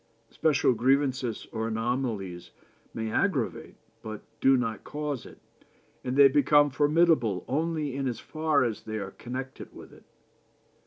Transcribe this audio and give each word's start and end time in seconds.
Special 0.31 0.73
grievances 0.73 1.45
or 1.51 1.67
anomalies 1.67 2.49
may 2.91 3.11
aggravate, 3.11 3.75
but 4.01 4.23
do 4.41 4.57
not 4.57 4.83
cause 4.83 5.27
it, 5.27 5.37
and 6.03 6.17
they 6.17 6.27
become 6.27 6.71
formidable 6.71 7.45
only 7.47 7.95
in 7.95 8.07
as 8.07 8.19
far 8.19 8.63
as 8.63 8.81
they 8.81 8.97
are 8.97 9.11
connected 9.11 9.71
with 9.75 9.93
it. 9.93 10.05